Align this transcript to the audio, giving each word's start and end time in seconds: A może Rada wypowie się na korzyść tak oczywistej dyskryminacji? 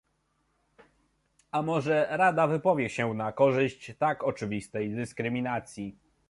A 1.51 1.61
może 1.61 2.07
Rada 2.09 2.47
wypowie 2.47 2.89
się 2.89 3.13
na 3.13 3.31
korzyść 3.31 3.91
tak 3.97 4.23
oczywistej 4.23 4.95
dyskryminacji? 4.95 5.95